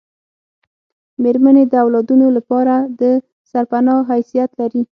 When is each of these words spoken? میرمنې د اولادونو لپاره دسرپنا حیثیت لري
میرمنې 1.23 1.63
د 1.67 1.73
اولادونو 1.83 2.27
لپاره 2.37 2.73
دسرپنا 2.99 3.95
حیثیت 4.11 4.49
لري 4.59 4.81